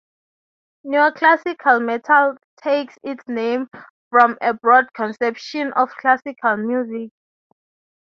[0.83, 3.69] Neoclassical metal takes its name
[4.09, 7.11] from a broad conception of classical music.